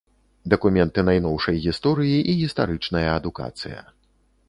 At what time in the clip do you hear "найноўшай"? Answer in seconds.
1.09-1.61